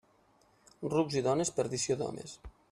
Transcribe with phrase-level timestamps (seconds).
[0.93, 2.35] Rucs i dones, perdició d'homes.